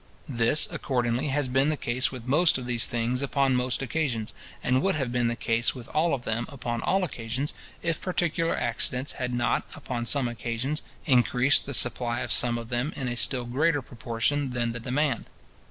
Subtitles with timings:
[0.27, 4.81] This, accordingly, has been the case with most of these things upon most occasions, and
[4.81, 9.11] would have been the case with all of them upon all occasions, if particular accidents
[9.11, 13.45] had not, upon some occasions, increased the supply of some of them in a still
[13.45, 15.25] greater proportion than the demand.